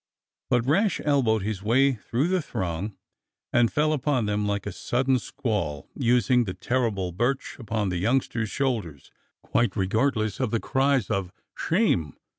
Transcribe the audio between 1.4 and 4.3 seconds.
his way through the throng and fell upon